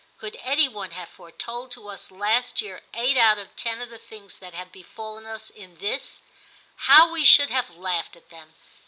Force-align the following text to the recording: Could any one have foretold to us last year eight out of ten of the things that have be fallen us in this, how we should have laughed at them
Could 0.17 0.35
any 0.41 0.67
one 0.67 0.89
have 0.97 1.09
foretold 1.09 1.69
to 1.73 1.87
us 1.87 2.09
last 2.09 2.59
year 2.59 2.81
eight 2.95 3.17
out 3.17 3.37
of 3.37 3.55
ten 3.55 3.83
of 3.83 3.91
the 3.91 3.99
things 3.99 4.39
that 4.39 4.55
have 4.55 4.71
be 4.71 4.81
fallen 4.81 5.27
us 5.27 5.51
in 5.51 5.75
this, 5.77 6.21
how 6.89 7.11
we 7.11 7.23
should 7.23 7.51
have 7.51 7.77
laughed 7.77 8.15
at 8.15 8.29
them 8.29 8.55